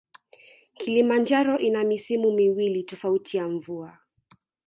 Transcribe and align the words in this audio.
Kilimanjaro 0.77 1.57
ina 1.59 1.83
misimu 1.83 2.31
miwili 2.31 2.83
tofauti 2.83 3.37
ya 3.37 3.47
mvua 3.47 3.97